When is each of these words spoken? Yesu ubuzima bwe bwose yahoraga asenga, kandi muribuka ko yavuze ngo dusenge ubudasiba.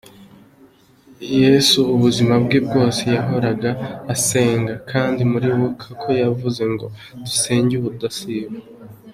Yesu 1.41 1.79
ubuzima 1.95 2.33
bwe 2.43 2.57
bwose 2.65 3.01
yahoraga 3.15 3.71
asenga, 4.13 4.73
kandi 4.91 5.21
muribuka 5.31 5.85
ko 6.01 6.07
yavuze 6.21 6.63
ngo 6.73 6.85
dusenge 7.25 7.73
ubudasiba. 7.77 8.55